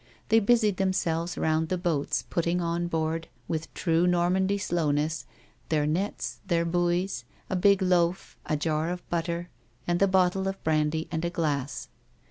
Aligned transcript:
They 0.29 0.39
busied 0.39 0.77
themselves 0.77 1.37
round 1.37 1.69
the 1.69 1.77
boats, 1.77 2.23
putting 2.27 2.59
on 2.59 2.87
board, 2.87 3.27
with 3.47 3.71
true 3.75 4.07
Normandy 4.07 4.57
slowness, 4.57 5.27
their 5.69 5.85
nets, 5.85 6.39
their 6.47 6.65
buoys, 6.65 7.23
a 7.51 7.55
big 7.55 7.83
loaf, 7.83 8.35
a 8.47 8.57
jar 8.57 8.89
of 8.89 9.07
butter, 9.11 9.49
and 9.85 9.99
the 9.99 10.07
bottle 10.07 10.47
of 10.47 10.63
brandy 10.63 11.07
and 11.11 11.23
a 11.23 11.29
glass. 11.29 11.87